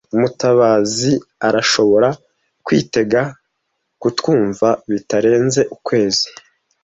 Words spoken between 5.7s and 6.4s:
ukwezi.